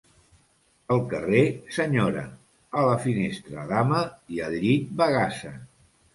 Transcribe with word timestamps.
Al 0.95 1.03
carrer, 1.11 1.43
senyora, 1.77 2.23
a 2.81 2.87
la 2.89 2.97
finestra, 3.05 3.67
dama 3.75 4.01
i 4.39 4.43
al 4.49 4.59
llit, 4.67 4.91
bagassa. 5.05 5.55